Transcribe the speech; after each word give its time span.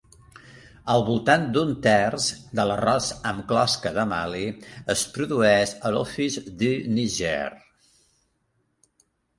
Al 0.93 1.03
voltant 1.09 1.43
d'un 1.57 1.73
terç 1.87 2.29
de 2.59 2.65
l'arròs 2.69 3.11
amb 3.33 3.45
closca 3.51 3.93
de 3.99 4.07
Mali 4.15 4.43
es 4.95 5.05
produeix 5.19 5.77
a 5.91 5.95
l'Office 5.97 6.47
du 6.65 6.73
Niger. 6.99 7.47